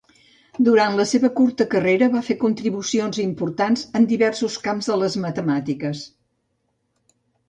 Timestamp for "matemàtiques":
5.27-6.03